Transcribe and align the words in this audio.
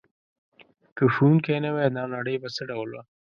که 0.95 1.03
ښوونکی 1.13 1.55
نه 1.65 1.69
وای 1.73 1.89
دا 1.97 2.03
نړۍ 2.15 2.35
به 2.41 2.49
څه 2.55 2.63
ډول 2.69 2.89
وه؟ 2.93 3.03